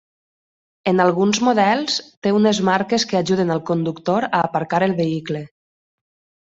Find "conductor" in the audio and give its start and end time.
3.71-4.29